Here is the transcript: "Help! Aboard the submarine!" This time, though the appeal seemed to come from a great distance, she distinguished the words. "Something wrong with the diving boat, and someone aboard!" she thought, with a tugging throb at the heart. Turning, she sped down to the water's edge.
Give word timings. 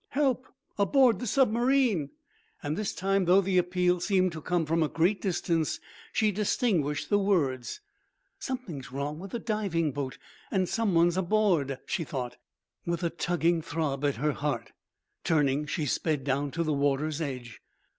"Help! 0.13 0.47
Aboard 0.79 1.19
the 1.19 1.27
submarine!" 1.27 2.09
This 2.63 2.91
time, 2.91 3.25
though 3.25 3.39
the 3.39 3.59
appeal 3.59 3.99
seemed 3.99 4.31
to 4.31 4.41
come 4.41 4.65
from 4.65 4.81
a 4.81 4.89
great 4.89 5.21
distance, 5.21 5.79
she 6.11 6.31
distinguished 6.31 7.11
the 7.11 7.19
words. 7.19 7.81
"Something 8.39 8.83
wrong 8.91 9.19
with 9.19 9.29
the 9.29 9.37
diving 9.37 9.91
boat, 9.91 10.17
and 10.49 10.67
someone 10.67 11.15
aboard!" 11.15 11.77
she 11.85 12.03
thought, 12.03 12.37
with 12.83 13.03
a 13.03 13.11
tugging 13.11 13.61
throb 13.61 14.03
at 14.03 14.15
the 14.19 14.33
heart. 14.33 14.71
Turning, 15.23 15.67
she 15.67 15.85
sped 15.85 16.23
down 16.23 16.49
to 16.49 16.63
the 16.63 16.73
water's 16.73 17.21
edge. 17.21 17.61